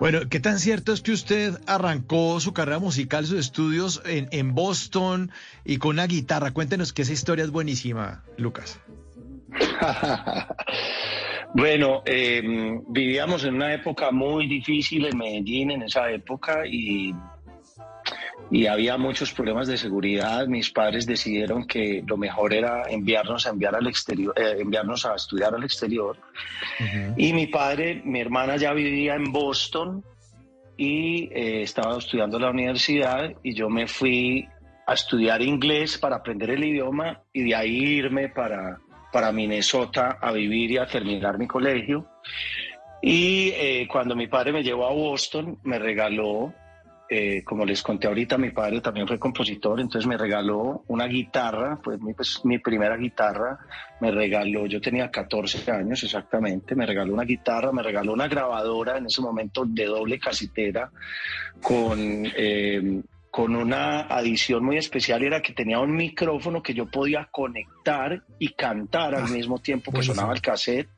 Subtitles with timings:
[0.00, 4.54] Bueno, ¿qué tan cierto es que usted arrancó su carrera musical, sus estudios en, en
[4.54, 5.30] Boston
[5.62, 6.52] y con una guitarra?
[6.52, 8.80] Cuéntenos que esa historia es buenísima, Lucas.
[11.54, 12.42] bueno, eh,
[12.88, 17.14] vivíamos en una época muy difícil en Medellín en esa época y
[18.50, 20.46] y había muchos problemas de seguridad.
[20.48, 25.14] Mis padres decidieron que lo mejor era enviarnos a enviar al exterior, eh, enviarnos a
[25.14, 26.16] estudiar al exterior.
[27.16, 30.04] Y mi padre, mi hermana ya vivía en Boston
[30.76, 34.48] y eh, estaba estudiando en la universidad y yo me fui
[34.86, 38.80] a estudiar inglés para aprender el idioma y de ahí irme para,
[39.12, 42.06] para Minnesota a vivir y a terminar mi colegio.
[43.00, 46.52] Y eh, cuando mi padre me llevó a Boston, me regaló
[47.12, 51.76] eh, como les conté ahorita, mi padre también fue compositor, entonces me regaló una guitarra,
[51.82, 53.58] fue mi, pues, mi primera guitarra,
[54.00, 58.98] me regaló, yo tenía 14 años exactamente, me regaló una guitarra, me regaló una grabadora
[58.98, 60.90] en ese momento de doble casitera
[61.60, 61.98] con...
[62.36, 68.24] Eh, con una adición muy especial era que tenía un micrófono que yo podía conectar
[68.40, 70.88] y cantar al ah, mismo tiempo que sonaba el cassette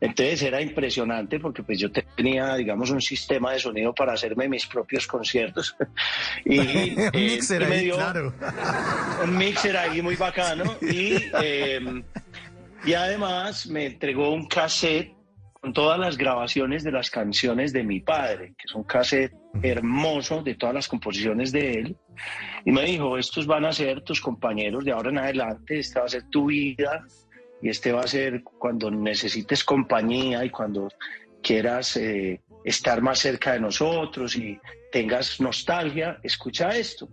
[0.00, 4.66] entonces era impresionante porque pues yo tenía, digamos, un sistema de sonido para hacerme mis
[4.66, 5.76] propios conciertos.
[6.44, 8.34] y, un eh, mixer ahí, claro.
[9.24, 10.76] Un mixer ahí muy bacano.
[10.80, 12.02] Y, em,
[12.84, 15.12] y además me entregó un cassette
[15.60, 20.42] con todas las grabaciones de las canciones de mi padre, que es un cassette hermoso
[20.42, 21.96] de todas las composiciones de él.
[22.64, 26.06] Y me dijo, estos van a ser tus compañeros de ahora en adelante, esta va
[26.06, 27.04] a ser tu vida,
[27.60, 30.88] y este va a ser cuando necesites compañía y cuando
[31.42, 34.58] quieras eh, estar más cerca de nosotros y
[34.92, 37.08] tengas nostalgia, escucha esto.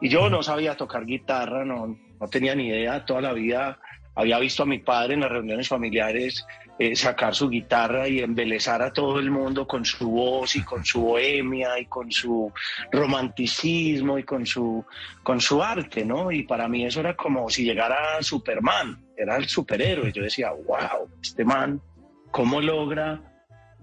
[0.00, 3.78] Y yo no sabía tocar guitarra, no, no tenía ni idea, toda la vida
[4.14, 6.44] había visto a mi padre en las reuniones familiares
[6.78, 10.82] eh, sacar su guitarra y embelezar a todo el mundo con su voz y con
[10.82, 12.50] su bohemia y con su
[12.90, 14.82] romanticismo y con su,
[15.22, 16.32] con su arte, ¿no?
[16.32, 20.12] Y para mí eso era como si llegara Superman, era el superhéroe.
[20.12, 21.80] Yo decía, wow, este man,
[22.30, 23.22] ¿cómo logra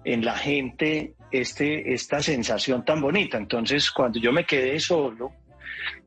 [0.03, 3.37] en la gente este, esta sensación tan bonita?
[3.37, 5.31] Entonces, cuando yo me quedé solo,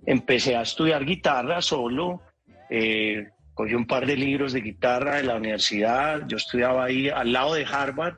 [0.06, 2.22] empecé a estudiar guitarra solo.
[2.68, 7.32] Eh, cogí un par de libros de guitarra de la universidad, yo estudiaba ahí al
[7.32, 8.16] lado de Harvard,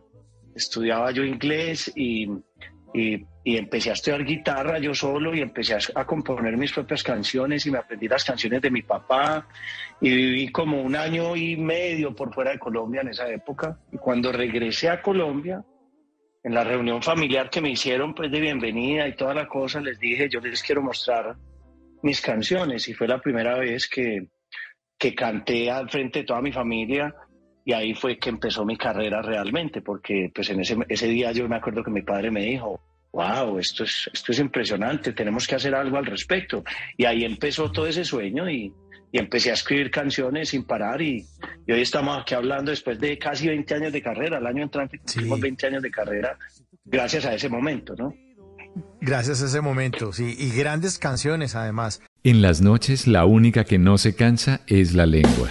[0.54, 2.28] estudiaba yo inglés y,
[2.94, 7.70] y, empecé a estudiar guitarra yo solo y empecé a, componer mis propias canciones y
[7.70, 9.46] me aprendí las canciones de mi papá.
[10.00, 13.78] Y viví como un año y medio por fuera de Colombia en esa época.
[13.90, 15.64] Y cuando regresé a Colombia,
[16.44, 19.98] en la reunión familiar que me hicieron pues de bienvenida y toda la cosa, les
[19.98, 21.36] dije yo les quiero mostrar
[22.02, 24.26] mis canciones y fue la primera vez que
[25.02, 27.12] que canté al frente de toda mi familia
[27.64, 31.48] y ahí fue que empezó mi carrera realmente, porque pues en ese, ese día yo
[31.48, 32.80] me acuerdo que mi padre me dijo,
[33.12, 36.64] wow, esto es, esto es impresionante, tenemos que hacer algo al respecto.
[36.96, 38.72] Y ahí empezó todo ese sueño y,
[39.12, 41.26] y empecé a escribir canciones sin parar y,
[41.66, 44.98] y, hoy estamos aquí hablando después de casi 20 años de carrera, el año entrante
[44.98, 46.38] cumplimos 20 años de carrera
[46.84, 48.14] gracias a ese momento, ¿no?
[49.00, 52.00] Gracias a ese momento, sí, y grandes canciones además.
[52.24, 55.50] En las noches la única que no se cansa es la lengua.